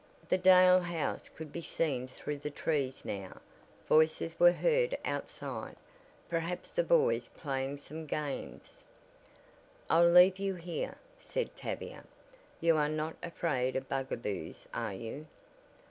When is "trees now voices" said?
2.49-4.39